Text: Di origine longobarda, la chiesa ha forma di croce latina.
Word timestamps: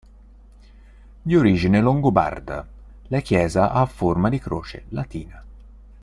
Di 1.21 1.35
origine 1.35 1.79
longobarda, 1.79 2.67
la 3.09 3.19
chiesa 3.19 3.69
ha 3.69 3.85
forma 3.85 4.29
di 4.29 4.39
croce 4.39 4.85
latina. 4.89 5.43